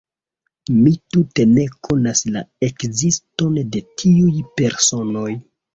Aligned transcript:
Mi 0.77 0.93
tute 1.15 1.45
ne 1.51 1.67
konas 1.89 2.23
la 2.39 2.45
ekziston 2.71 3.61
de 3.77 3.87
tiuj 4.03 4.45
personoj. 4.61 5.33